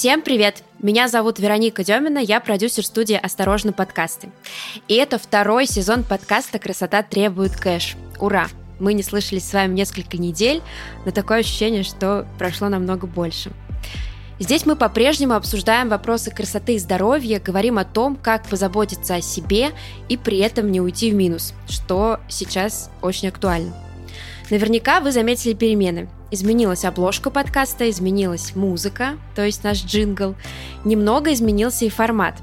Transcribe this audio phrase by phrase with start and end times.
[0.00, 0.62] Всем привет!
[0.78, 4.30] Меня зовут Вероника Демина, я продюсер студии «Осторожно, подкасты».
[4.88, 7.98] И это второй сезон подкаста «Красота требует кэш».
[8.18, 8.48] Ура!
[8.78, 10.62] Мы не слышались с вами несколько недель,
[11.04, 13.52] но такое ощущение, что прошло намного больше.
[14.38, 19.68] Здесь мы по-прежнему обсуждаем вопросы красоты и здоровья, говорим о том, как позаботиться о себе
[20.08, 23.74] и при этом не уйти в минус, что сейчас очень актуально.
[24.50, 26.08] Наверняка вы заметили перемены.
[26.32, 30.34] Изменилась обложка подкаста, изменилась музыка, то есть наш джингл.
[30.84, 32.34] Немного изменился и формат.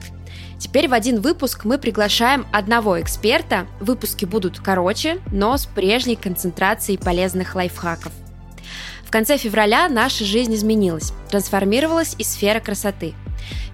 [0.58, 3.68] Теперь в один выпуск мы приглашаем одного эксперта.
[3.82, 8.14] Выпуски будут короче, но с прежней концентрацией полезных лайфхаков.
[9.04, 13.14] В конце февраля наша жизнь изменилась, трансформировалась и сфера красоты.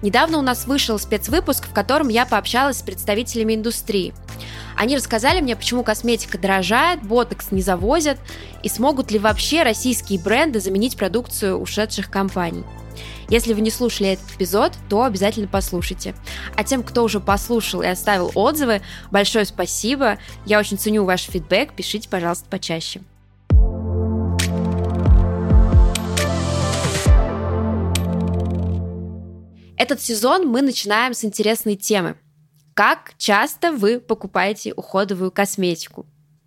[0.02, 4.12] Недавно у нас вышел спецвыпуск, в котором я пообщалась с представителями индустрии–
[4.76, 8.18] они рассказали мне, почему косметика дорожает, ботокс не завозят
[8.62, 12.64] и смогут ли вообще российские бренды заменить продукцию ушедших компаний.
[13.28, 16.14] Если вы не слушали этот эпизод, то обязательно послушайте.
[16.56, 20.18] А тем, кто уже послушал и оставил отзывы, большое спасибо.
[20.44, 21.74] Я очень ценю ваш фидбэк.
[21.74, 23.00] Пишите, пожалуйста, почаще.
[29.76, 32.16] Этот сезон мы начинаем с интересной темы.
[32.74, 36.06] Как часто вы покупаете уходовую косметику?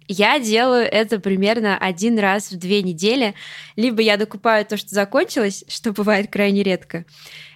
[0.10, 3.34] Я делаю это примерно один раз в две недели.
[3.78, 7.06] Либо я докупаю то, что закончилось, что бывает крайне редко,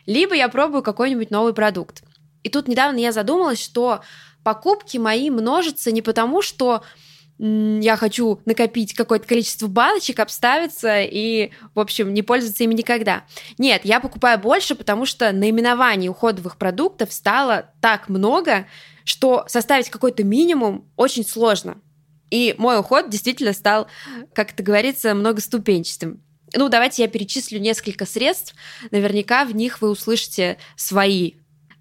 [0.06, 2.04] либо я пробую какой-нибудь новый продукт.
[2.44, 4.02] И тут недавно я задумалась, что
[4.44, 6.84] покупки мои множатся не потому, что
[7.44, 13.24] я хочу накопить какое-то количество баночек, обставиться и, в общем, не пользоваться ими никогда.
[13.58, 18.68] Нет, я покупаю больше, потому что наименований уходовых продуктов стало так много,
[19.06, 21.82] что составить какой-то минимум очень сложно.
[22.30, 23.88] И мой уход действительно стал,
[24.36, 26.22] как это говорится, многоступенчатым.
[26.54, 28.54] Ну, давайте я перечислю несколько средств.
[28.92, 31.34] Наверняка в них вы услышите свои.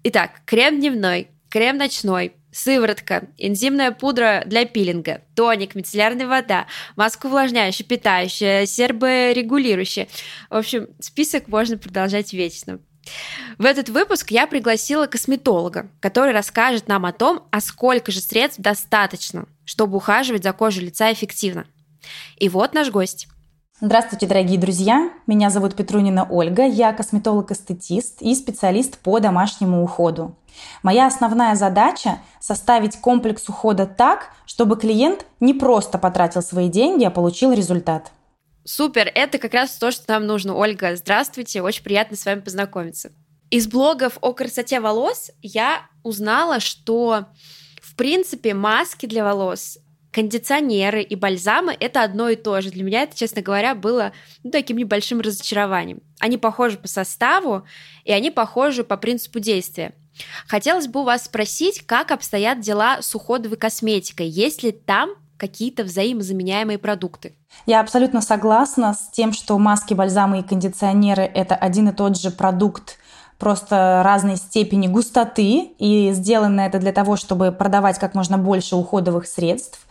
[0.03, 7.85] Итак, крем дневной, крем ночной, сыворотка, энзимная пудра для пилинга, тоник, мицеллярная вода, маска увлажняющая,
[7.85, 10.07] питающая, серборегулирующая.
[10.49, 12.79] В общем, список можно продолжать вечно.
[13.57, 18.61] В этот выпуск я пригласила косметолога, который расскажет нам о том, а сколько же средств
[18.61, 21.65] достаточно, чтобы ухаживать за кожей лица эффективно.
[22.37, 23.27] И вот наш гость.
[23.83, 25.11] Здравствуйте, дорогие друзья!
[25.25, 30.35] Меня зовут Петрунина Ольга, я косметолог-эстетист и специалист по домашнему уходу.
[30.83, 37.09] Моя основная задача– составить комплекс ухода так, чтобы клиент не просто потратил свои деньги, а
[37.09, 38.11] получил результат.
[38.65, 40.53] Супер, это как раз то, что нам нужно.
[40.53, 43.11] Ольга, здравствуйте, очень приятно с вами познакомиться.
[43.49, 47.25] Из блогов о красоте волос я узнала, что
[47.81, 49.79] в принципе маски для волос
[50.11, 52.69] кондиционеры и бальзамы— это одно и то же.
[52.69, 54.11] Для меня это, честно говоря, было
[54.43, 56.01] ну, таким небольшим разочарованием.
[56.19, 57.63] Они похожи по составу,
[58.03, 59.93] и они похожи по принципу действия.
[60.47, 64.27] Хотелось бы у вас спросить, как обстоят дела с уходовой косметикой?
[64.27, 67.33] Есть ли там какие-то взаимозаменяемые продукты?
[67.65, 72.29] Я абсолютно согласна с тем, что маски, бальзамы и кондиционеры– это один и тот же
[72.31, 72.97] продукт,
[73.39, 79.25] просто разной степени густоты, и сделано это для того, чтобы продавать как можно больше уходовых
[79.25, 79.87] средств.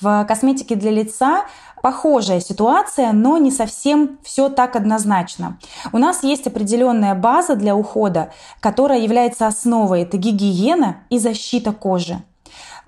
[0.00, 1.44] В косметике для лица
[1.82, 5.58] похожая ситуация, но не совсем все так однозначно.
[5.92, 10.02] У нас есть определенная база для ухода, которая является основой.
[10.02, 12.22] Это гигиена и защита кожи.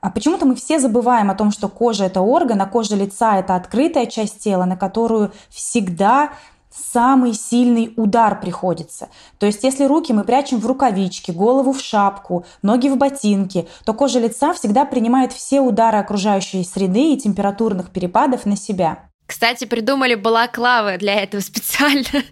[0.00, 3.54] А почему-то мы все забываем о том, что кожа– это орган, а кожа лица– это
[3.56, 6.30] открытая часть тела, на которую всегда
[6.92, 9.08] самый сильный удар приходится.
[9.38, 13.94] То есть если руки мы прячем в рукавички, голову в шапку, ноги в ботинки, то
[13.94, 19.08] кожа лица всегда принимает все удары окружающей среды и температурных перепадов на себя.
[19.26, 22.22] Кстати, придумали балаклавы для этого специально.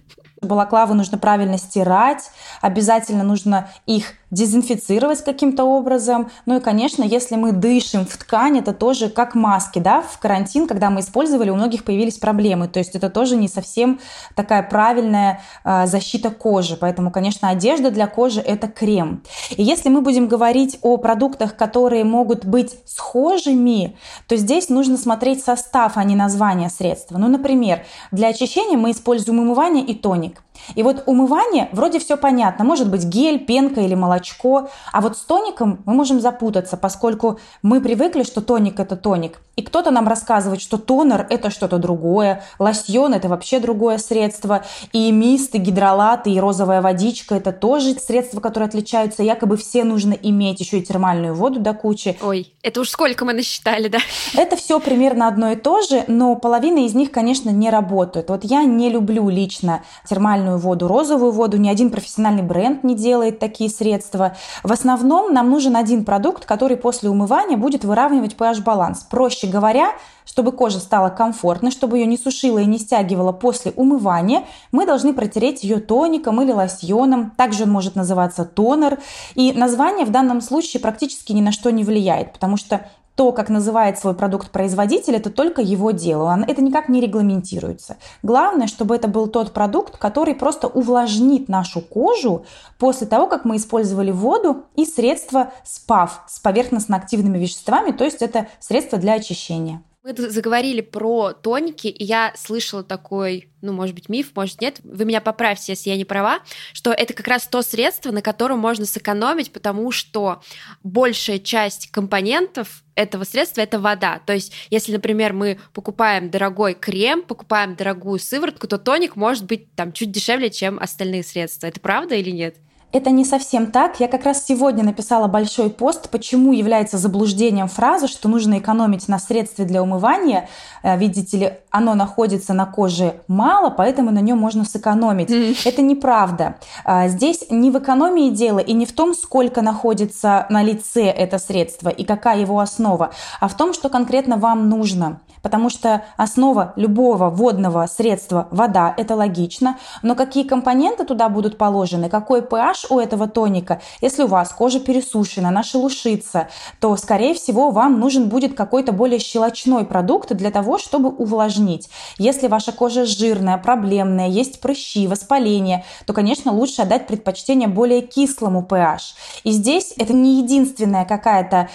[0.40, 2.30] Балаклавы нужно правильно стирать,
[2.60, 6.30] обязательно нужно их дезинфицировать каким-то образом.
[6.44, 10.66] Ну и, конечно, если мы дышим в ткань, это тоже как маски, да, в карантин,
[10.66, 12.68] когда мы использовали, у многих появились проблемы.
[12.68, 14.00] То есть это тоже не совсем
[14.34, 16.76] такая правильная э, защита кожи.
[16.76, 19.22] Поэтому, конечно, одежда для кожи– это крем.
[19.56, 23.96] И если мы будем говорить о продуктах, которые могут быть схожими,
[24.26, 27.18] то здесь нужно смотреть состав, а не название средства.
[27.18, 30.42] Ну, например, для очищения мы используем умывание и тоник.
[30.74, 32.64] И вот умывание вроде все понятно.
[32.64, 34.68] Может быть гель, пенка или молочко.
[34.92, 39.40] А вот с тоником мы можем запутаться, поскольку мы привыкли, что тоник это тоник.
[39.56, 45.12] И кто-то нам рассказывает, что тонер это что-то другое, лосьон это вообще другое средство, и
[45.12, 49.22] мисты, гидролаты и розовая водичка это тоже средства, которые отличаются.
[49.22, 52.18] Якобы все нужно иметь еще и термальную воду до кучи.
[52.20, 53.98] Ой, это уж сколько мы насчитали, да?
[54.36, 58.30] Это все примерно одно и то же, но половина из них, конечно, не работают.
[58.30, 62.94] Вот я не люблю лично термальную зеленую воду, розовую воду, ни один профессиональный бренд не
[62.94, 64.36] делает такие средства.
[64.62, 69.06] В основном нам нужен один продукт, который после умывания будет выравнивать pH-баланс.
[69.10, 69.92] Проще говоря,
[70.24, 75.12] чтобы кожа стала комфортной, чтобы ее не сушила и не стягивала после умывания, мы должны
[75.12, 77.32] протереть ее тоником или лосьоном.
[77.36, 78.98] Также он может называться тонер.
[79.34, 82.86] И название в данном случае практически ни на что не влияет, потому что
[83.16, 86.44] то, как называет свой продукт производитель, это только его дело.
[86.48, 87.96] Это никак не регламентируется.
[88.22, 92.44] Главное, чтобы это был тот продукт, который просто увлажнит нашу кожу
[92.78, 98.48] после того, как мы использовали воду и средства СПАВ с поверхностно-активными веществами, то есть это
[98.58, 99.82] средство для очищения.
[100.04, 104.80] Мы заговорили про тоники, и я слышала такой, ну, может быть, миф, может, нет.
[104.84, 106.40] Вы меня поправьте, если я не права,
[106.74, 110.42] что это как раз то средство, на котором можно сэкономить, потому что
[110.82, 114.20] большая часть компонентов этого средства это вода.
[114.26, 119.74] То есть, если, например, мы покупаем дорогой крем, покупаем дорогую сыворотку, то тоник может быть
[119.74, 121.66] там чуть дешевле, чем остальные средства.
[121.66, 122.56] Это правда или нет?
[122.94, 123.98] Это не совсем так.
[123.98, 129.18] Я как раз сегодня написала большой пост, почему является заблуждением фраза, что нужно экономить на
[129.18, 130.48] средстве для умывания.
[130.84, 135.28] Э, видите ли, оно находится на коже мало, поэтому на нем можно сэкономить.
[135.28, 135.56] Mm.
[135.64, 136.54] Это неправда.
[136.84, 141.38] А, здесь не в экономии дело и не в том, сколько находится на лице это
[141.38, 143.10] средство и какая его основа,
[143.40, 149.14] а в том, что конкретно вам нужно потому что основа любого водного средства– вода, это
[149.14, 154.50] логично, но какие компоненты туда будут положены, какой pH у этого тоника, если у вас
[154.50, 156.48] кожа пересушена, она шелушится,
[156.80, 161.88] то, скорее всего, вам нужен будет какой-то более щелочной продукт для того, чтобы увлажнить.
[162.18, 168.66] Если ваша кожа жирная, проблемная, есть прыщи, воспаление, то, конечно, лучше отдать предпочтение более кислому
[168.68, 169.14] pH.
[169.44, 171.68] И здесь это не единственная какая-то,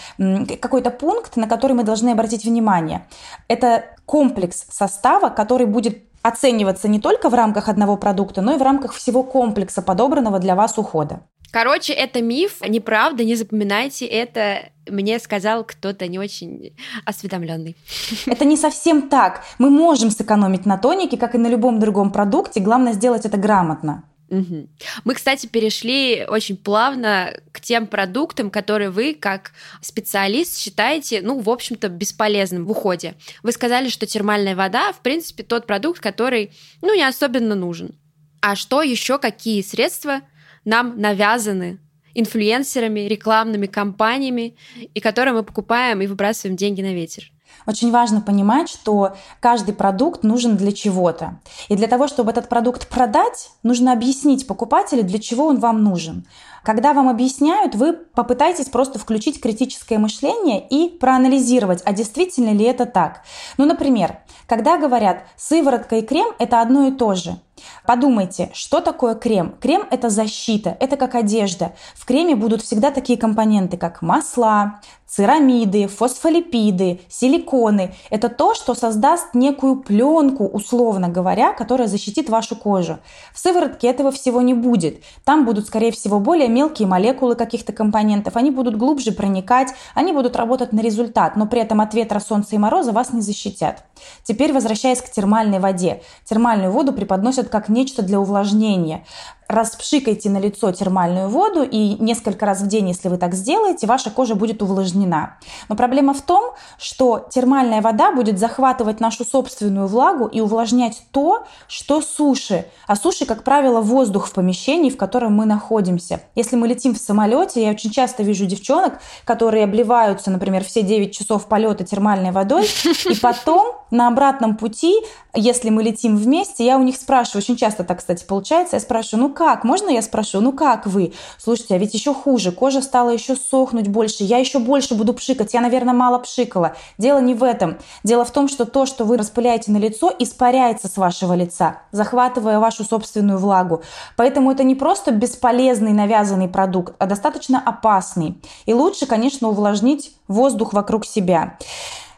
[0.62, 3.06] какой-то пункт, на который мы должны обратить внимание
[3.48, 8.62] это комплекс состава, который будет оцениваться не только в рамках одного продукта, но и в
[8.62, 11.22] рамках всего комплекса подобранного для вас ухода.
[11.52, 14.70] Короче, это миф, неправда, не запоминайте это.
[14.88, 16.76] Мне сказал кто-то не очень
[17.06, 17.76] осведомленный.
[18.26, 19.44] Это не совсем так.
[19.60, 22.60] Мы можем сэкономить на тонике, как и на любом другом продукте.
[22.60, 24.04] Главное сделать это грамотно.
[24.30, 24.68] Угу.
[25.06, 31.50] Мы, кстати, перешли очень плавно к тем продуктам, которые вы, как специалист, считаете, ну, в
[31.50, 33.16] общем-то, бесполезным в уходе.
[33.42, 37.96] Вы сказали, что термальная вода, в принципе, тот продукт, который, ну, не особенно нужен.
[38.42, 40.22] А что еще, какие средства
[40.64, 41.80] нам навязаны
[42.14, 44.56] инфлюенсерами, рекламными компаниями,
[44.94, 47.32] и которые мы покупаем и выбрасываем деньги на ветер?
[47.66, 51.40] Очень важно понимать, что каждый продукт нужен для чего-то.
[51.68, 56.26] И для того, чтобы этот продукт продать, нужно объяснить покупателю, для чего он вам нужен.
[56.70, 62.86] Когда вам объясняют, вы попытайтесь просто включить критическое мышление и проанализировать, а действительно ли это
[62.86, 63.24] так.
[63.58, 67.40] Ну, например, когда говорят «сыворотка и крем– это одно и то же»,
[67.86, 69.56] Подумайте, что такое крем?
[69.60, 71.74] Крем– это защита, это как одежда.
[71.96, 77.96] В креме будут всегда такие компоненты, как масла, церамиды, фосфолипиды, силиконы.
[78.10, 83.00] Это то, что создаст некую пленку, условно говоря, которая защитит вашу кожу.
[83.34, 85.02] В сыворотке этого всего не будет.
[85.26, 88.36] Там будут, скорее всего, более мелкие молекулы каких-то компонентов.
[88.36, 92.56] Они будут глубже проникать, они будут работать на результат, но при этом от ветра, солнца
[92.56, 93.86] и мороза вас не защитят.
[94.24, 96.02] Теперь возвращаясь к термальной воде.
[96.26, 99.06] Термальную воду преподносят как нечто для увлажнения
[99.50, 104.12] распшикайте на лицо термальную воду, и несколько раз в день, если вы так сделаете, ваша
[104.12, 105.38] кожа будет увлажнена.
[105.68, 111.46] Но проблема в том, что термальная вода будет захватывать нашу собственную влагу и увлажнять то,
[111.68, 112.66] что суши.
[112.86, 116.22] А суши, как правило, воздух в помещении, в котором мы находимся.
[116.36, 121.12] Если мы летим в самолете, я очень часто вижу девчонок, которые обливаются, например, все 9
[121.12, 122.70] часов полета термальной водой,
[123.10, 124.96] и потом на обратном пути,
[125.34, 129.28] если мы летим вместе, я у них спрашиваю, очень часто так, кстати, получается, я спрашиваю,
[129.28, 131.14] ну как, можно я спрошу, ну как вы?
[131.38, 135.54] Слушайте, а ведь еще хуже, кожа стала еще сохнуть больше, я еще больше буду пшикать,
[135.54, 136.76] я, наверное, мало пшикала.
[136.98, 137.78] Дело не в этом.
[138.04, 142.60] Дело в том, что то, что вы распыляете на лицо, испаряется с вашего лица, захватывая
[142.60, 143.82] вашу собственную влагу.
[144.18, 148.42] Поэтому это не просто бесполезный навязанный продукт, а достаточно опасный.
[148.66, 151.56] И лучше, конечно, увлажнить воздух вокруг себя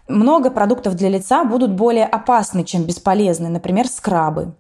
[0.08, 4.56] много продуктов для лица будут более опасны, чем бесполезны, например, скрабы.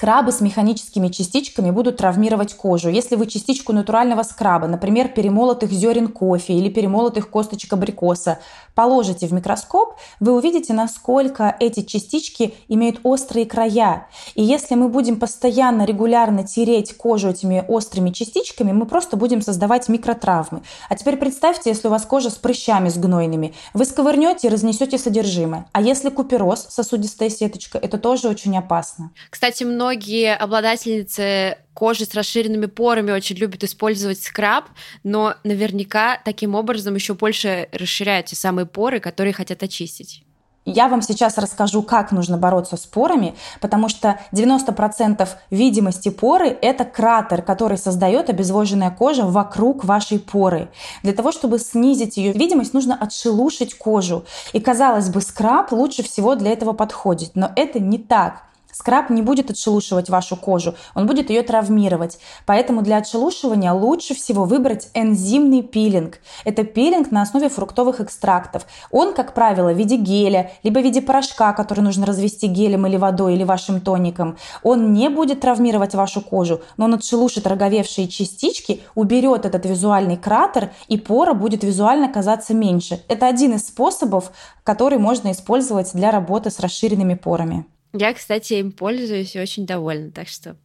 [0.00, 2.88] Скрабы с механическими частичками будут травмировать кожу.
[2.88, 8.38] Если вы частичку натурального скраба, например, перемолотых зерен кофе или перемолотых косточек абрикоса,
[8.74, 14.06] положите в микроскоп, вы увидите, насколько эти частички имеют острые края.
[14.34, 19.90] И если мы будем постоянно, регулярно тереть кожу этими острыми частичками, мы просто будем создавать
[19.90, 20.62] микротравмы.
[20.88, 23.52] А теперь представьте, если у вас кожа с прыщами, с гнойными.
[23.74, 25.66] Вы сковырнете и разнесете содержимое.
[25.72, 29.10] А если купероз, сосудистая сеточка, это тоже очень опасно.
[29.28, 34.66] Кстати, многие обладательницы кожи с расширенными порами очень любят использовать скраб,
[35.02, 40.22] но наверняка таким образом еще больше расширяют те самые поры, которые хотят очистить.
[40.64, 46.84] Я вам сейчас расскажу, как нужно бороться с порами, потому что 90% видимости поры– это
[46.84, 50.68] кратер, который создает обезвоженная кожа вокруг вашей поры.
[51.02, 54.24] Для того, чтобы снизить ее видимость, нужно отшелушить кожу.
[54.52, 58.49] И, казалось бы, скраб лучше всего для этого подходит, но это не так.
[58.72, 62.18] Скраб не будет отшелушивать вашу кожу, он будет ее травмировать.
[62.46, 66.18] Поэтому для отшелушивания лучше всего выбрать энзимный пилинг.
[66.44, 68.66] Это пилинг на основе фруктовых экстрактов.
[68.90, 72.96] Он, как правило, в виде геля, либо в виде порошка, который нужно развести гелем или
[72.96, 74.36] водой, или вашим тоником.
[74.62, 80.72] Он не будет травмировать вашу кожу, но он отшелушит роговевшие частички, уберет этот визуальный кратер,
[80.88, 83.02] и пора будет визуально казаться меньше.
[83.08, 84.32] Это один из способов,
[84.64, 87.66] который можно использовать для работы с расширенными порами.
[87.92, 90.56] Я, кстати, им пользуюсь и очень довольна, так что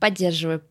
[0.00, 0.62] поддерживаю.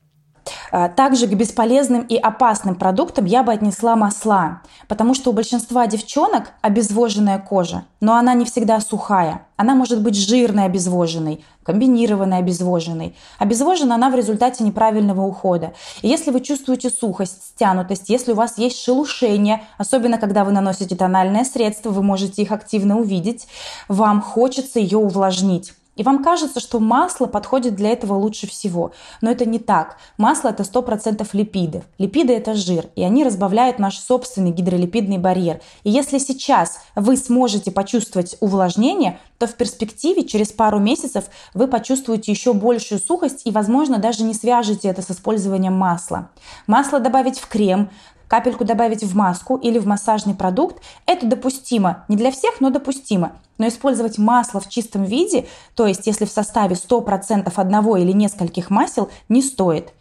[0.71, 5.87] А, также к бесполезным и опасным продуктам я бы отнесла масла, потому что у большинства
[5.87, 9.45] девчонок обезвоженная кожа, но она не всегда сухая.
[9.55, 13.15] Она может быть жирной обезвоженной, комбинированной обезвоженной.
[13.37, 15.73] Обезвожена она в результате неправильного ухода.
[16.01, 20.95] И если вы чувствуете сухость, стянутость, если у вас есть шелушение, особенно когда вы наносите
[20.95, 23.47] тональное средство, вы можете их активно увидеть,
[23.87, 25.73] вам хочется ее увлажнить.
[25.95, 28.91] И вам кажется, что масло подходит для этого лучше всего.
[29.21, 29.97] Но это не так.
[30.17, 31.83] Масло это 100% липиды.
[31.97, 35.61] Липиды это жир, и они разбавляют наш собственный гидролипидный барьер.
[35.83, 42.31] И если сейчас вы сможете почувствовать увлажнение, то в перспективе через пару месяцев вы почувствуете
[42.31, 46.29] еще большую сухость и, возможно, даже не свяжете это с использованием масла.
[46.65, 47.89] Масло добавить в крем,
[48.27, 52.05] капельку добавить в маску или в массажный продукт, это допустимо.
[52.07, 53.33] Не для всех, но допустимо.
[53.57, 58.69] Но использовать масло в чистом виде, то есть если в составе 100% одного или нескольких
[58.69, 59.93] масел, не стоит.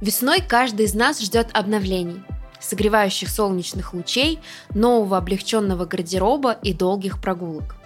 [0.00, 2.22] Весной каждый из нас ждет обновлений,
[2.60, 4.40] согревающих солнечных лучей,
[4.74, 7.76] нового облегченного гардероба и долгих прогулок.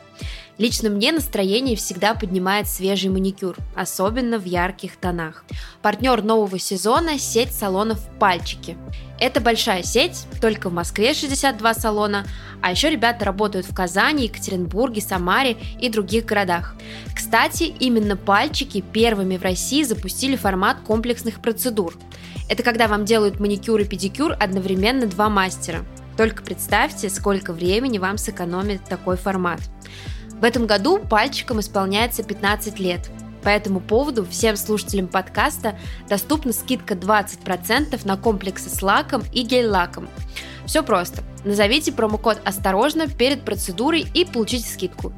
[0.60, 5.42] Лично мне настроение всегда поднимает свежий маникюр, особенно в ярких тонах.
[5.80, 8.76] Партнер нового сезона– сеть салонов «Пальчики».
[9.18, 12.26] Это большая сеть, только в Москве 62 салона,
[12.60, 16.74] а еще ребята работают в Казани, Екатеринбурге, Самаре и других городах.
[17.16, 21.96] Кстати, именно «Пальчики» первыми в России запустили формат комплексных процедур.
[22.50, 25.86] Это когда вам делают маникюр и педикюр одновременно два мастера.
[26.18, 29.60] Только представьте, сколько времени вам сэкономит такой формат.
[30.40, 33.10] В этом году пальчикам исполняется 15 лет.
[33.42, 35.78] По этому поводу всем слушателям подкаста
[36.08, 40.08] доступна скидка 20% на комплексы с лаком и гель-лаком.
[40.64, 41.22] Все просто.
[41.44, 45.12] Назовите промокод «Осторожно» перед процедурой и получите скидку.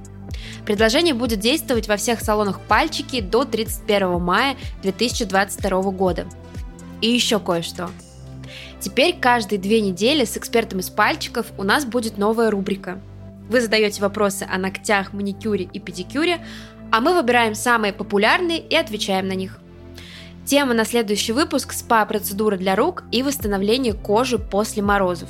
[0.64, 6.26] Предложение будет действовать во всех салонах пальчики до 31 мая 2022 года.
[7.00, 7.90] И еще кое-что.
[8.80, 13.00] Теперь каждые две недели с экспертом из пальчиков у нас будет новая рубрика–
[13.52, 16.44] вы задаете вопросы о ногтях, маникюре и педикюре,
[16.90, 19.58] а мы выбираем самые популярные и отвечаем на них.
[20.44, 25.28] Тема на следующий выпуск– СПА-процедура для рук и восстановление кожи после морозов.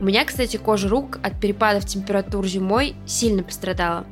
[0.00, 4.06] У меня, кстати, кожа рук от перепадов температур зимой сильно пострадала.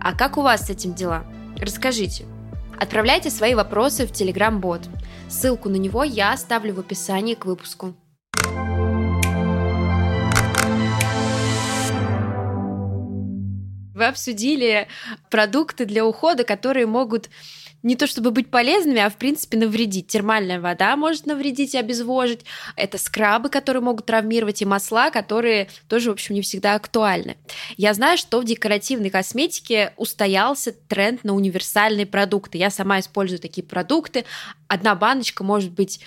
[0.00, 1.24] А как у вас с этим дела?
[1.58, 2.24] Расскажите.
[2.78, 4.82] Отправляйте свои вопросы в Telegram-бот.
[5.28, 7.94] Ссылку на него я оставлю в описании к выпуску.
[14.02, 14.88] Вы обсудили
[15.30, 17.30] продукты для ухода, которые могут
[17.84, 20.08] не то чтобы быть полезными, а в принципе навредить.
[20.08, 22.40] Термальная вода может навредить и обезвожить.
[22.74, 27.36] Это скрабы, которые могут травмировать, и масла, которые тоже, в общем, не всегда актуальны.
[27.76, 32.58] Я знаю, что в декоративной косметике устоялся тренд на универсальные продукты.
[32.58, 34.24] Я сама использую такие продукты.
[34.66, 36.00] Одна баночка может быть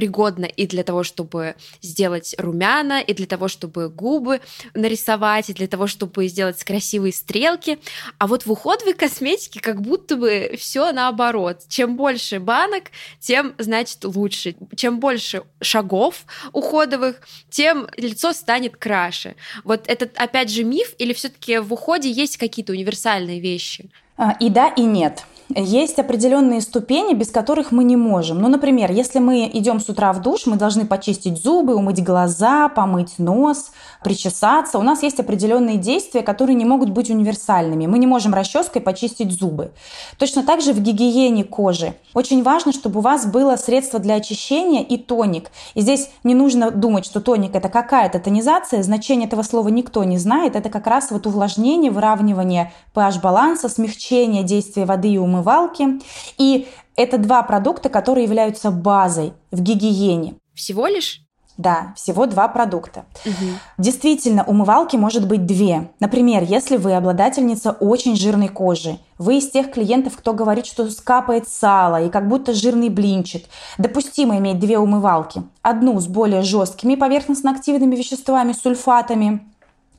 [0.00, 4.40] пригодно и для того, чтобы сделать румяна, и для того, чтобы губы
[4.72, 7.78] нарисовать, и для того, чтобы сделать красивые стрелки.
[8.16, 11.64] А вот в уходовой косметике как будто бы все наоборот.
[11.68, 12.84] Чем больше банок,
[13.18, 14.56] тем, значит, лучше.
[14.74, 17.16] Чем больше шагов уходовых,
[17.50, 19.36] тем лицо станет краше.
[19.64, 23.90] Вот это опять же миф или все-таки в уходе есть какие-то универсальные вещи?
[24.16, 25.26] А, и да, и нет.
[25.54, 28.40] Есть определенные ступени, без которых мы не можем.
[28.40, 32.68] Ну, например, если мы идем с утра в душ, мы должны почистить зубы, умыть глаза,
[32.68, 34.78] помыть нос, причесаться.
[34.78, 37.86] У нас есть определенные действия, которые не могут быть универсальными.
[37.86, 39.72] Мы не можем расческой почистить зубы.
[40.18, 41.94] Точно так же в гигиене кожи.
[42.14, 45.50] Очень важно, чтобы у вас было средство для очищения и тоник.
[45.74, 48.82] И здесь не нужно думать, что тоник это какая-то тонизация.
[48.82, 50.56] Значение этого слова никто не знает.
[50.56, 56.00] Это как раз вот увлажнение, выравнивание pH-баланса, смягчение действия воды и умывалки.
[56.38, 60.34] И это два продукта, которые являются базой в гигиене.
[60.54, 61.22] Всего лишь?
[61.56, 63.04] Да, всего два продукта.
[63.26, 63.34] Угу.
[63.76, 65.90] Действительно, умывалки может быть две.
[66.00, 71.46] Например, если вы обладательница очень жирной кожи, вы из тех клиентов, кто говорит, что скапает
[71.48, 73.44] сало и как будто жирный блинчик.
[73.76, 75.42] Допустимо иметь две умывалки.
[75.60, 79.49] Одну с более жесткими поверхностно-активными веществами, сульфатами,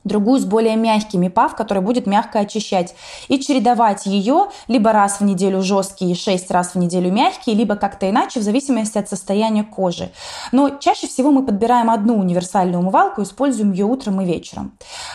[0.04, 2.94] другую с более мягкими пав, который будет мягко очищать.
[3.28, 8.08] И чередовать ее либо раз в неделю жесткие, шесть раз в неделю мягкие, либо как-то
[8.08, 10.10] иначе, в зависимости от состояния кожи.
[10.52, 14.72] Но чаще всего мы подбираем одну универсальную умывалку, используем ее утром и вечером.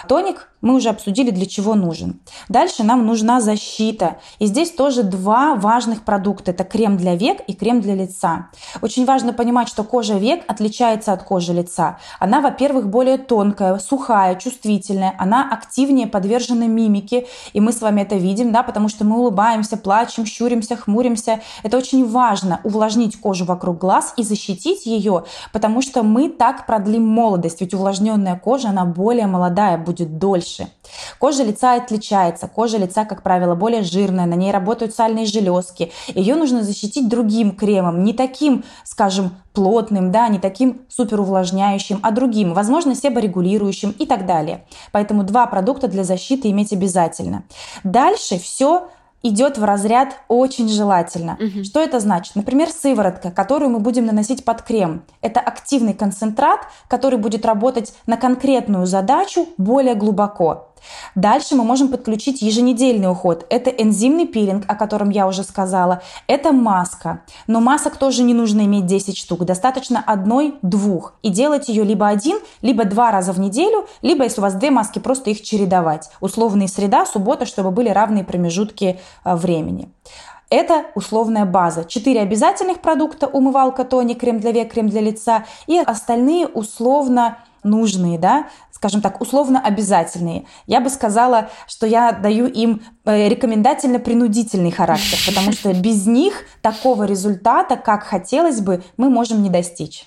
[0.07, 2.19] Тоник мы уже обсудили, для чего нужен.
[2.49, 4.17] Дальше нам нужна защита.
[4.39, 6.51] И здесь тоже два важных продукта.
[6.51, 8.47] Это крем для век и крем для лица.
[8.81, 11.99] Очень важно понимать, что кожа век отличается от кожи лица.
[12.19, 14.76] Она, во-первых, более тонкая, сухая, чувствительная.
[15.17, 17.27] Она активнее подвержена мимике.
[17.53, 21.41] И мы с вами это видим, да, потому что мы улыбаемся, плачем, щуримся, хмуримся.
[21.63, 27.07] Это очень важно увлажнить кожу вокруг глаз и защитить ее, потому что мы так продлим
[27.07, 27.61] молодость.
[27.61, 30.67] Ведь увлажненная кожа, она более молодая, будет дольше.
[31.19, 32.47] Кожа лица отличается.
[32.47, 35.91] Кожа лица, как правило, более жирная, на ней работают сальные железки.
[36.07, 42.11] Ее нужно защитить другим кремом, не таким, скажем, плотным, да, не таким супер увлажняющим, а
[42.11, 44.65] другим, возможно, себорегулирующим и так далее.
[44.91, 47.43] Поэтому два продукта для защиты иметь обязательно.
[47.83, 48.89] Дальше все
[49.23, 51.37] идет в разряд очень желательно.
[51.39, 51.63] Угу.
[51.63, 52.35] Что это значит?
[52.35, 55.03] Например, сыворотка, которую мы будем наносить под крем.
[55.21, 60.69] Это активный концентрат, который будет работать на конкретную задачу более глубоко.
[61.15, 63.45] Дальше мы можем подключить еженедельный уход.
[63.49, 66.01] Это энзимный пилинг, о котором я уже сказала.
[66.27, 67.21] Это маска.
[67.47, 69.45] Но масок тоже не нужно иметь 10 штук.
[69.45, 71.13] Достаточно одной-двух.
[71.23, 74.71] И делать ее либо один, либо два раза в неделю, либо, если у вас две
[74.71, 76.09] маски, просто их чередовать.
[76.21, 79.89] Условные среда, суббота, чтобы были равные промежутки э, времени.
[80.49, 81.83] Это условная база.
[81.83, 85.43] Четыре обязательных продукта– умывалка, тоник, крем для век, крем для лица.
[85.67, 90.45] И остальные условно нужные, да, скажем так, условно обязательные.
[90.67, 97.05] Я бы сказала, что я даю им э, рекомендательно-принудительный характер, потому что без них такого
[97.05, 100.05] результата, как хотелось бы, мы можем не достичь.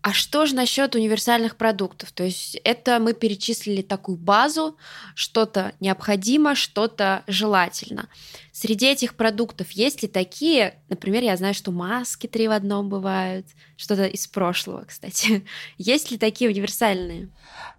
[0.00, 2.10] А что же насчет универсальных продуктов?
[2.12, 4.78] То есть это мы перечислили такую базу,
[5.14, 8.08] что-то необходимо, что-то желательно.
[8.60, 13.46] Среди этих продуктов есть ли такие, например, я знаю, что маски три в одном бывают,
[13.76, 15.46] что-то из прошлого, кстати.
[15.78, 17.28] Есть ли такие универсальные?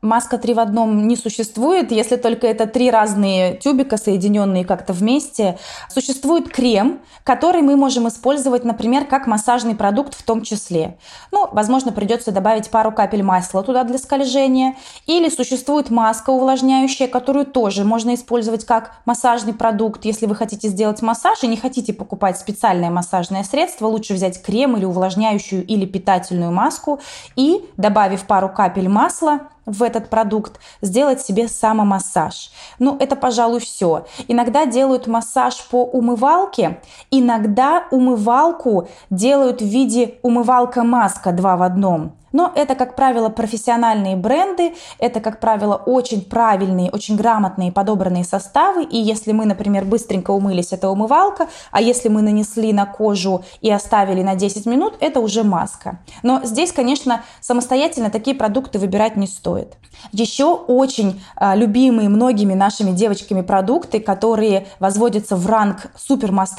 [0.01, 5.59] Маска три в одном не существует, если только это три разные тюбика, соединенные как-то вместе.
[5.89, 10.97] Существует крем, который мы можем использовать, например, как массажный продукт в том числе.
[11.33, 14.77] Ну, возможно, придется добавить пару капель масла туда для скольжения.
[15.05, 20.35] Или существует маска увлажняющая, которую тоже можно использовать как массажный продукт, если вы
[20.69, 25.85] сделать массаж и не хотите покупать специальное массажное средство, лучше взять крем или увлажняющую или
[25.85, 26.99] питательную маску
[27.35, 32.51] и, добавив пару капель масла, в этот продукт, сделать себе самомассаж.
[32.79, 34.05] Ну, это, пожалуй, все.
[34.27, 36.79] Иногда делают массаж по умывалке,
[37.11, 42.13] иногда умывалку делают в виде умывалка-маска два в одном.
[42.31, 48.83] Но это, как правило, профессиональные бренды, это, как правило, очень правильные, очень грамотные подобранные составы.
[48.83, 53.71] И если мы, например, быстренько умылись, это умывалка, а если мы нанесли на кожу и
[53.71, 55.99] оставили на 10 минут, это уже маска.
[56.23, 59.77] Но здесь, конечно, самостоятельно такие продукты выбирать не стоит.
[60.11, 66.49] Еще очень а, любимые многими нашими девочками продукты, которые возводятся в ранг супер must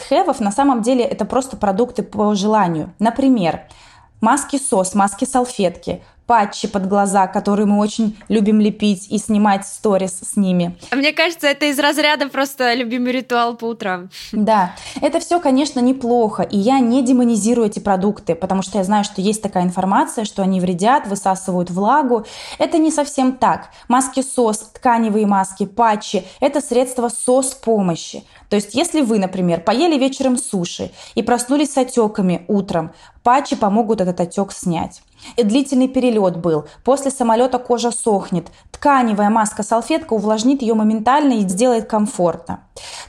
[0.41, 2.93] на самом деле это просто продукты по желанию.
[2.99, 3.63] Например,
[4.21, 10.77] маски-сос, маски-салфетки, патчи под глаза, которые мы очень любим лепить и снимать сторис с ними.
[10.93, 14.11] А мне кажется, это из разряда просто любимый ритуал по утрам.
[14.31, 19.03] Да, это все, конечно, неплохо, и я не демонизирую эти продукты, потому что я знаю,
[19.03, 22.25] что есть такая информация, что они вредят, высасывают влагу.
[22.59, 23.71] Это не совсем так.
[23.89, 28.23] Маски СОС, тканевые маски, патчи– это средства СОС помощи.
[28.51, 34.01] То есть, если вы, например, поели вечером суши и проснулись с отеками утром, Патчи помогут
[34.01, 35.03] этот отек снять.
[35.37, 36.65] И длительный перелет был.
[36.83, 38.47] После самолета кожа сохнет.
[38.71, 42.61] Тканевая маска-салфетка увлажнит ее моментально и сделает комфортно.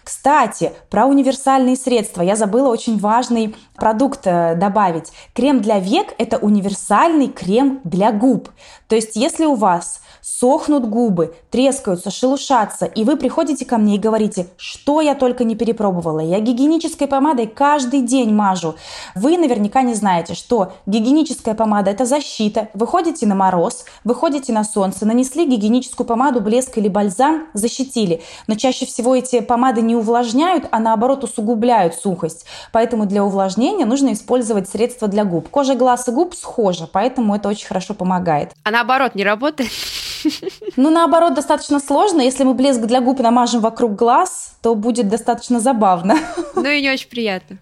[0.04, 2.22] Кстати, про универсальные средства.
[2.22, 5.14] Я забыла очень важный продукт э, добавить.
[5.34, 8.50] Крем для век– это универсальный крем для губ.
[8.90, 14.00] То есть, если у вас сохнут губы, трескаются, шелушатся, и вы приходите ко мне и
[14.00, 16.20] говорите, что я только не перепробовала.
[16.20, 18.76] Я гигиенической помадой каждый день мажу.
[19.16, 22.70] Вы наверняка не знаете, что гигиеническая помада– это защита.
[22.74, 28.22] Вы ходите на мороз, вы ходите на солнце, нанесли гигиеническую помаду, блеск или бальзам, защитили.
[28.48, 32.46] Но чаще всего эти помады не увлажняют, а наоборот усугубляют сухость.
[32.72, 35.50] Поэтому для увлажнения нужно использовать средства для губ.
[35.50, 38.52] Кожа глаз и губ схожа, поэтому это очень хорошо помогает.
[38.64, 39.70] А наоборот не работает?
[40.76, 42.22] Ну, наоборот, достаточно сложно.
[42.22, 46.18] Если мы блеск для губ намажем вокруг глаз, то будет достаточно забавно.
[46.56, 47.58] Ну и не очень приятно.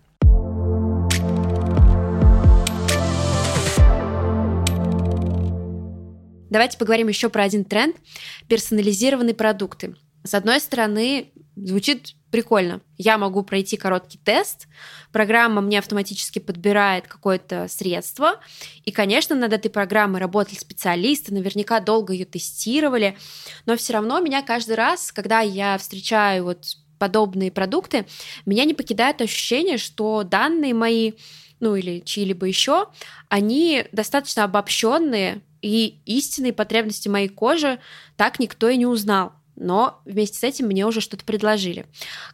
[6.50, 7.96] Давайте поговорим еще про один тренд–
[8.48, 9.96] персонализированные продукты.
[10.24, 11.32] С одной стороны,
[11.66, 12.82] звучит прикольно.
[12.98, 14.68] Я могу пройти короткий тест,
[15.12, 18.40] программа мне автоматически подбирает какое-то средство,
[18.86, 23.18] и, конечно, над этой программой работали специалисты, наверняка долго ее тестировали,
[23.66, 28.06] но все равно меня каждый раз, когда я встречаю вот подобные продукты,
[28.46, 31.14] меня не покидает ощущение, что данные мои,
[31.60, 32.88] ну или чьи-либо еще,
[33.30, 37.80] они достаточно обобщенные, и истинные потребности моей кожи
[38.16, 41.86] так никто и не узнал но вместе с этим мне уже что-то предложили.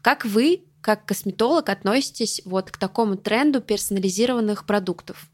[0.02, 5.28] Как вы, как косметолог, относитесь вот к такому тренду персонализированных продуктов?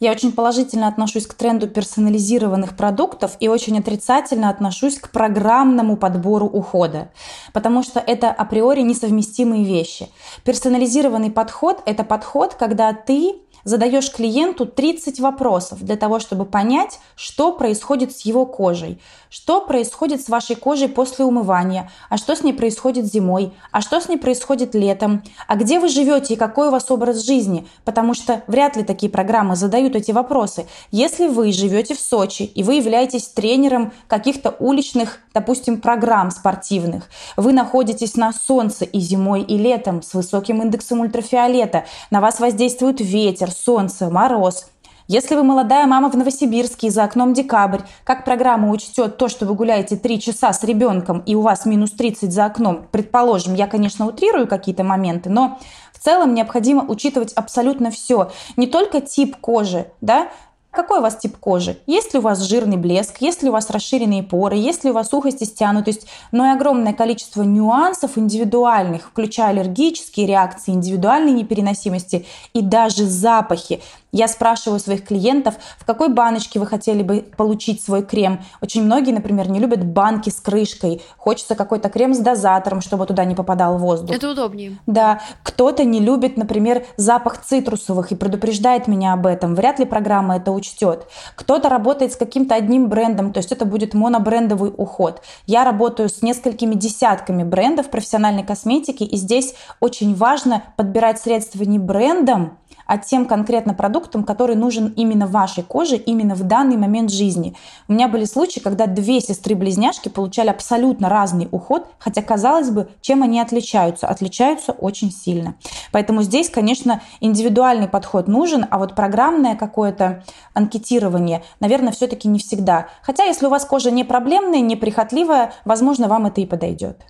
[0.00, 6.46] Я очень положительно отношусь к тренду персонализированных продуктов и очень отрицательно отношусь к программному подбору
[6.46, 7.10] ухода,
[7.52, 10.08] потому что это априори несовместимые вещи.
[10.44, 17.52] Персонализированный подход– это подход, когда ты задаешь клиенту 30 вопросов для того, чтобы понять, что
[17.52, 22.52] происходит с его кожей, что происходит с вашей кожей после умывания, а что с ней
[22.52, 26.70] происходит зимой, а что с ней происходит летом, а где вы живете и какой у
[26.70, 30.66] вас образ жизни, потому что вряд ли такие программы задают эти вопросы.
[30.90, 37.52] Если вы живете в Сочи и вы являетесь тренером каких-то уличных, допустим, программ спортивных, вы
[37.52, 43.50] находитесь на солнце и зимой, и летом с высоким индексом ультрафиолета, на вас воздействует ветер,
[43.52, 44.66] солнце, мороз.
[45.08, 49.46] Если вы молодая мама в Новосибирске и за окном декабрь, как программа учтет то, что
[49.46, 53.66] вы гуляете 3 часа с ребенком и у вас минус 30 за окном, предположим, я,
[53.66, 55.58] конечно, утрирую какие-то моменты, но
[55.92, 58.30] в целом необходимо учитывать абсолютно все.
[58.56, 60.28] Не только тип кожи, да,
[60.72, 61.78] какой у вас тип кожи?
[61.86, 63.20] Есть ли у вас жирный блеск?
[63.20, 64.56] Есть ли у вас расширенные поры?
[64.56, 66.06] Есть ли у вас сухость и стянутость?
[66.32, 73.80] Но и огромное количество нюансов индивидуальных, включая аллергические реакции, индивидуальные непереносимости и даже запахи.
[74.14, 78.40] Я спрашиваю своих клиентов, в какой баночке вы хотели бы получить свой крем.
[78.60, 81.00] Очень многие, например, не любят банки с крышкой.
[81.16, 84.14] Хочется какой-то крем с дозатором, чтобы туда не попадал воздух.
[84.14, 84.76] Это удобнее.
[84.86, 85.20] Да.
[85.42, 89.54] Кто-то не любит, например, запах цитрусовых и предупреждает меня об этом.
[89.54, 91.06] Вряд ли программа это учтет.
[91.34, 95.22] Кто-то работает с каким-то одним брендом, то есть это будет монобрендовый уход.
[95.46, 101.78] Я работаю с несколькими десятками брендов профессиональной косметики, и здесь очень важно подбирать средства не
[101.78, 107.56] брендом, а тем конкретно продуктом, который нужен именно вашей коже, именно в данный момент жизни.
[107.88, 113.22] У меня были случаи, когда две сестры-близняшки получали абсолютно разный уход, хотя, казалось бы, чем
[113.22, 114.06] они отличаются?
[114.08, 115.54] Отличаются очень сильно.
[115.92, 122.88] Поэтому здесь, конечно, индивидуальный подход нужен, а вот программное какое-то анкетирование, наверное, все-таки не всегда.
[123.02, 127.00] Хотя, если у вас кожа не проблемная, не прихотливая, возможно, вам это и подойдет.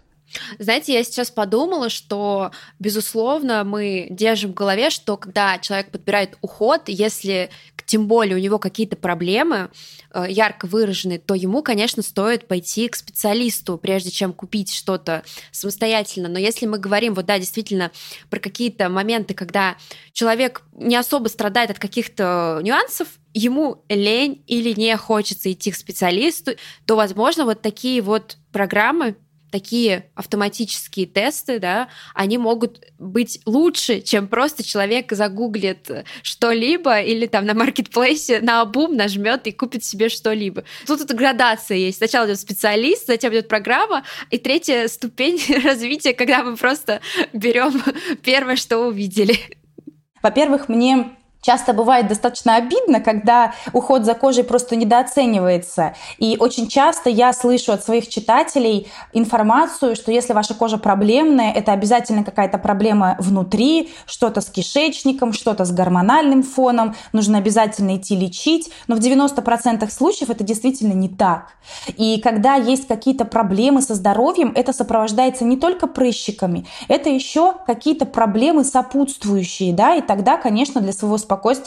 [0.58, 6.82] Знаете, я сейчас подумала, что, безусловно, мы держим в голове, что когда человек подбирает уход,
[6.88, 7.50] если
[7.92, 9.70] тем более у него какие-то проблемы
[10.12, 16.30] э, ярко выраженные, то ему, конечно, стоит пойти к специалисту, прежде чем купить что-то самостоятельно.
[16.30, 17.90] Но если мы говорим, вот да, действительно,
[18.30, 19.76] про какие-то моменты, когда
[20.14, 26.52] человек не особо страдает от каких-то нюансов, ему лень или не хочется идти к специалисту,
[26.86, 29.16] то, возможно, вот такие вот программы
[29.52, 35.88] такие автоматические тесты, да, они могут быть лучше, чем просто человек загуглит
[36.22, 40.64] что-либо или там на маркетплейсе на обум нажмет и купит себе что-либо.
[40.86, 41.98] Тут эта градация есть.
[41.98, 47.00] Сначала идет специалист, затем идет программа, и третья ступень развития, когда мы просто
[47.32, 47.80] берем
[48.24, 49.38] первое, что увидели.
[50.22, 55.94] Во-первых, мне часто бывает достаточно обидно, когда уход за кожей просто недооценивается.
[56.18, 61.72] И очень часто я слышу от своих читателей информацию, что если ваша кожа проблемная, это
[61.72, 68.70] обязательно какая-то проблема внутри, что-то с кишечником, что-то с гормональным фоном, нужно обязательно идти лечить.
[68.86, 71.52] Но в 90% случаев это действительно не так.
[71.96, 78.06] И когда есть какие-то проблемы со здоровьем, это сопровождается не только прыщиками, это еще какие-то
[78.06, 81.18] проблемы сопутствующие, да, и тогда, конечно, для своего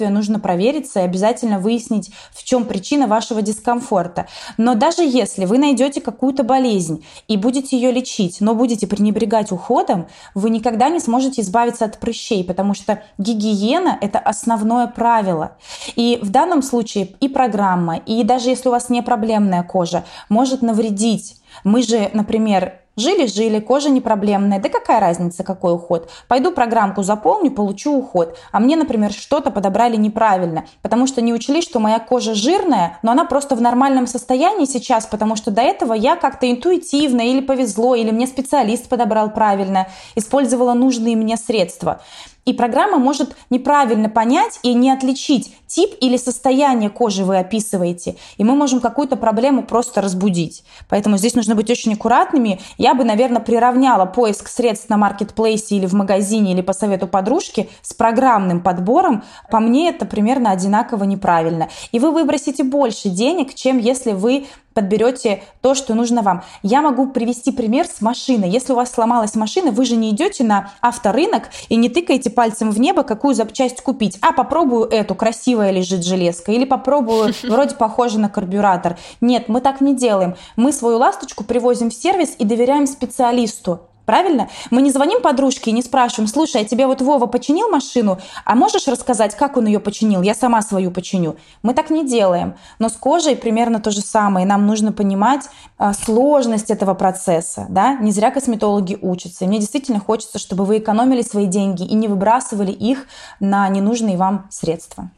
[0.09, 4.27] нужно провериться и обязательно выяснить, в чем причина вашего дискомфорта.
[4.57, 10.07] Но даже если вы найдете какую-то болезнь и будете ее лечить, но будете пренебрегать уходом,
[10.33, 15.57] вы никогда не сможете избавиться от прыщей, потому что гигиена– это основное правило.
[15.95, 20.61] И в данном случае и программа, и даже если у вас не проблемная кожа, может
[20.61, 21.41] навредить.
[21.63, 26.09] Мы же, например, Жили-жили, кожа не проблемная, да какая разница, какой уход.
[26.29, 28.37] Пойду программку заполню, получу уход.
[28.53, 33.11] А мне, например, что-то подобрали неправильно, потому что не учли, что моя кожа жирная, но
[33.11, 37.95] она просто в нормальном состоянии сейчас, потому что до этого я как-то интуитивно или повезло,
[37.95, 42.01] или мне специалист подобрал правильно, использовала нужные мне средства.
[42.45, 48.15] И программа может неправильно понять и не отличить тип или состояние кожи вы описываете.
[48.37, 50.63] И мы можем какую-то проблему просто разбудить.
[50.87, 52.61] Поэтому здесь нужно быть очень аккуратными.
[52.77, 57.69] Я бы, наверное, приравняла поиск средств на маркетплейсе или в магазине или по совету подружки
[57.81, 59.23] с программным подбором.
[59.49, 61.69] По мне это примерно одинаково неправильно.
[61.91, 66.43] И вы выбросите больше денег, чем если вы подберете то, что нужно вам.
[66.61, 68.49] Я могу привести пример с машиной.
[68.49, 72.69] Если у вас сломалась машина, вы же не идете на авторынок и не тыкаете пальцем
[72.69, 74.19] в небо, какую запчасть купить.
[74.21, 76.51] А, попробую эту, красивая лежит железка.
[76.51, 78.97] Или попробую, вроде похоже на карбюратор.
[79.21, 80.35] Нет, мы так не делаем.
[80.57, 83.79] Мы свою ласточку привозим в сервис и доверяем специалисту.
[84.05, 84.49] Правильно?
[84.69, 88.55] Мы не звоним подружке и не спрашиваем, слушай, а тебе вот Вова починил машину, а
[88.55, 90.21] можешь рассказать, как он ее починил?
[90.21, 91.37] Я сама свою починю.
[91.63, 92.55] Мы так не делаем.
[92.79, 94.45] Но с кожей примерно то же самое.
[94.45, 97.65] Нам нужно понимать а, сложность этого процесса.
[97.69, 97.95] Да?
[97.95, 99.45] Не зря косметологи учатся.
[99.45, 103.07] И мне действительно хочется, чтобы вы экономили свои деньги и не выбрасывали их
[103.39, 105.09] на ненужные вам средства.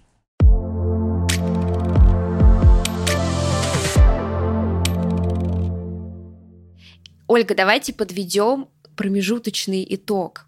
[7.27, 10.47] Ольга, давайте подведем промежуточный итог.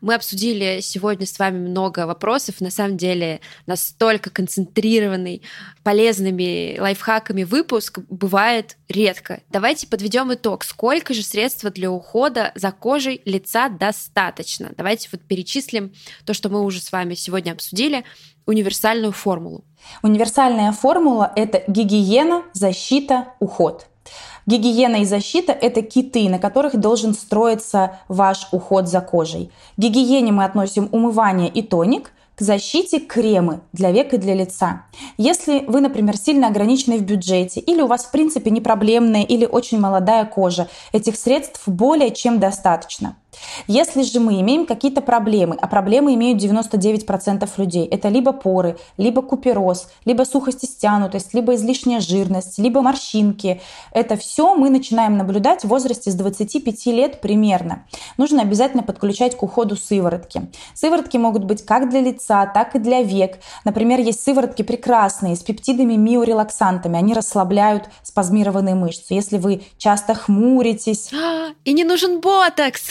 [0.00, 2.60] Мы обсудили сегодня с вами много вопросов.
[2.60, 5.42] На самом деле настолько концентрированный
[5.82, 9.40] полезными лайфхаками выпуск бывает редко.
[9.50, 10.64] Давайте подведем итог.
[10.64, 14.70] Сколько же средств для ухода за кожей лица достаточно?
[14.76, 15.92] Давайте вот перечислим
[16.24, 18.04] то, что мы уже с вами сегодня обсудили,
[18.46, 19.64] универсальную формулу.
[20.02, 23.86] Универсальная формула– это гигиена, защита, уход.
[24.48, 29.50] Гигиена и защита– это киты, на которых должен строиться ваш уход за кожей.
[29.76, 34.84] К гигиене мы относим умывание и тоник, к защите кремы для век и для лица.
[35.18, 39.44] Если вы, например, сильно ограничены в бюджете или у вас, в принципе, не проблемная или
[39.44, 43.16] очень молодая кожа, этих средств более чем достаточно.
[43.66, 49.22] Если же мы имеем какие-то проблемы, а проблемы имеют 99% людей, это либо поры, либо
[49.22, 53.60] купероз, либо сухость и стянутость, либо излишняя жирность, либо морщинки,
[53.92, 57.84] это все мы начинаем наблюдать в возрасте с 25 лет примерно.
[58.16, 60.50] Нужно обязательно подключать к уходу сыворотки.
[60.74, 63.38] Сыворотки могут быть как для лица, так и для век.
[63.64, 66.98] Например, есть сыворотки прекрасные с пептидами миорелаксантами.
[66.98, 69.14] Они расслабляют спазмированные мышцы.
[69.14, 71.10] Если вы часто хмуритесь...
[71.64, 72.90] И не нужен ботокс!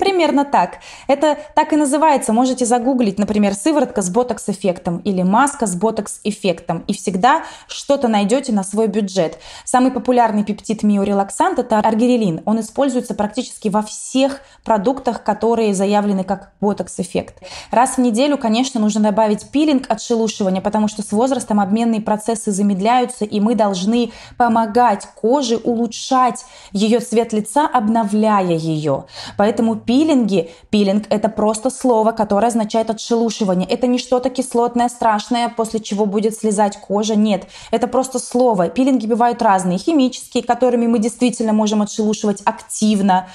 [0.00, 0.78] Примерно так.
[1.08, 2.32] Это так и называется.
[2.32, 6.84] Можете загуглить, например, сыворотка с ботокс-эффектом или маска с ботокс-эффектом.
[6.86, 9.38] И всегда что-то найдете на свой бюджет.
[9.64, 12.40] Самый популярный пептид миорелаксант– это аргирелин.
[12.46, 17.42] Он используется практически во всех продуктах, которые заявлены как ботокс-эффект.
[17.70, 23.26] Раз в неделю, конечно, нужно добавить пилинг отшелушивания, потому что с возрастом обменные процессы замедляются,
[23.26, 29.04] и мы должны помогать коже улучшать ее цвет лица, обновляя ее.
[29.36, 33.68] Поэтому пилинги, пилинг– это просто слово, которое означает отшелушивание.
[33.68, 37.16] Это не что-то кислотное, страшное, после чего будет слезать кожа.
[37.16, 38.68] Нет, это просто слово.
[38.68, 39.78] Пилинги бывают разные.
[39.78, 43.26] Химические, которыми мы действительно можем отшелушивать активно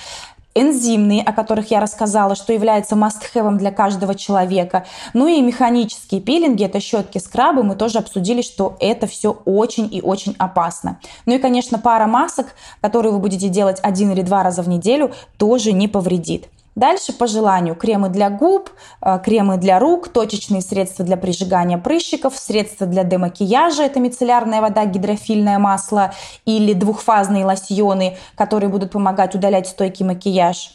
[0.55, 4.85] энзимные, о которых я рассказала, что является must-have для каждого человека.
[5.13, 10.01] Ну и механические пилинги, это щетки, скрабы, мы тоже обсудили, что это все очень и
[10.01, 10.99] очень опасно.
[11.25, 12.47] Ну и, конечно, пара масок,
[12.81, 16.47] которые вы будете делать один или два раза в неделю, тоже не повредит.
[16.75, 18.69] Дальше по желанию кремы для губ,
[19.01, 24.85] э, кремы для рук, точечные средства для прижигания прыщиков, средства для демакияжа, это мицеллярная вода,
[24.85, 26.13] гидрофильное масло
[26.45, 30.71] или двухфазные лосьоны, которые будут помогать удалять стойкий макияж.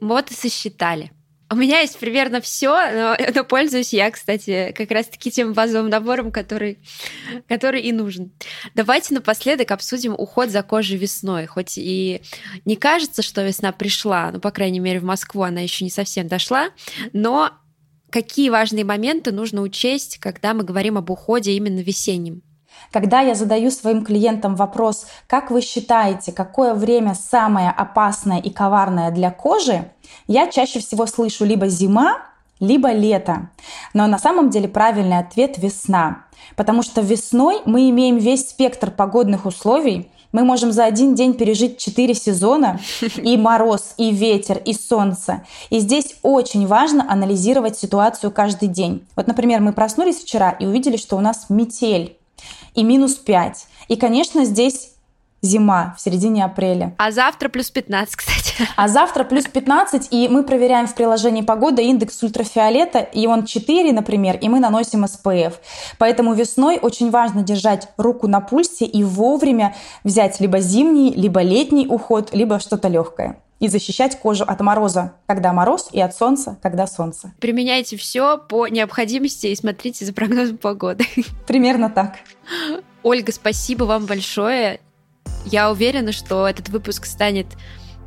[0.00, 1.12] Вот и сосчитали.
[1.48, 6.32] У меня есть примерно все, но, но пользуюсь я, кстати, как раз-таки тем базовым набором,
[6.32, 6.78] который,
[7.46, 8.32] который и нужен.
[8.74, 11.46] Давайте напоследок обсудим уход за кожей весной.
[11.46, 12.22] Хоть и
[12.64, 16.26] не кажется, что весна пришла, ну, по крайней мере, в Москву она еще не совсем
[16.26, 16.70] дошла,
[17.12, 17.52] но
[18.10, 22.42] какие важные моменты нужно учесть, когда мы говорим об уходе именно весенним?
[22.92, 29.10] Когда я задаю своим клиентам вопрос, как вы считаете, какое время самое опасное и коварное
[29.10, 29.90] для кожи,
[30.26, 32.18] я чаще всего слышу либо зима,
[32.60, 33.50] либо лето.
[33.92, 36.24] Но на самом деле правильный ответ весна.
[36.54, 41.78] Потому что весной мы имеем весь спектр погодных условий, мы можем за один день пережить
[41.78, 42.78] четыре сезона,
[43.16, 45.44] и мороз, и ветер, и солнце.
[45.70, 49.06] И здесь очень важно анализировать ситуацию каждый день.
[49.16, 52.18] Вот, например, мы проснулись вчера и увидели, что у нас метель
[52.74, 53.66] и минус 5.
[53.88, 54.90] И, конечно, здесь
[55.42, 56.94] зима в середине апреля.
[56.98, 58.68] А завтра плюс 15, кстати.
[58.76, 63.92] А завтра плюс 15, и мы проверяем в приложении погода индекс ультрафиолета, и он 4,
[63.92, 65.54] например, и мы наносим SPF.
[65.98, 71.86] Поэтому весной очень важно держать руку на пульсе и вовремя взять либо зимний, либо летний
[71.86, 76.86] уход, либо что-то легкое и защищать кожу от мороза, когда мороз, и от солнца, когда
[76.86, 77.32] солнце.
[77.40, 81.06] Применяйте все по необходимости и смотрите за прогнозом погоды.
[81.46, 82.16] Примерно так.
[83.02, 84.80] Ольга, спасибо вам большое.
[85.46, 87.46] Я уверена, что этот выпуск станет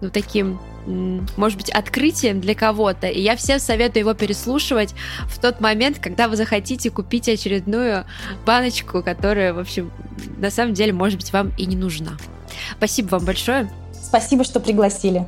[0.02, 3.08] ну, таким, может быть, открытием для кого-то.
[3.08, 4.94] И я всем советую его переслушивать
[5.28, 8.06] в тот момент, когда вы захотите купить очередную
[8.46, 9.92] баночку, которая, в общем,
[10.38, 12.12] на самом деле, может быть, вам и не нужна.
[12.78, 13.70] Спасибо вам большое.
[13.94, 15.28] Спасибо, что пригласили.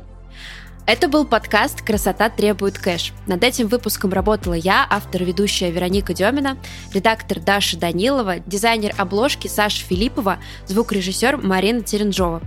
[0.84, 3.12] Это был подкаст «Красота требует кэш».
[3.28, 6.58] Над этим выпуском работала я, автор-ведущая Вероника Демина,
[6.92, 12.42] редактор Даша Данилова, дизайнер обложки Саша Филиппова, звукорежиссер Марина Теренжова.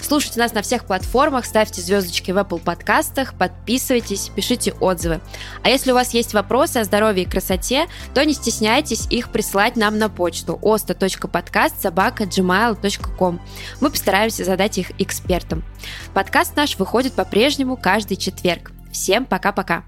[0.00, 5.20] Слушайте нас на всех платформах, ставьте звездочки в Apple подкастах, подписывайтесь, пишите отзывы.
[5.64, 9.74] А если у вас есть вопросы о здоровье и красоте, то не стесняйтесь их прислать
[9.74, 13.40] нам на почту osta.podcast.gmail.com.
[13.80, 15.64] Мы постараемся задать их экспертам.
[16.14, 18.72] Подкаст наш выходит по-прежнему каждый четверг.
[18.92, 19.84] Всем пока-пока!